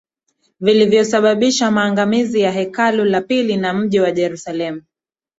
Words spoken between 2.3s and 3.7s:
ya Hekalu la pili